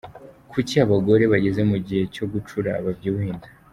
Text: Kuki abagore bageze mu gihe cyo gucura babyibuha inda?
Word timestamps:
Kuki 0.51 0.75
abagore 0.85 1.23
bageze 1.31 1.61
mu 1.71 1.77
gihe 1.85 2.03
cyo 2.15 2.25
gucura 2.33 2.71
babyibuha 2.85 3.27
inda? 3.33 3.49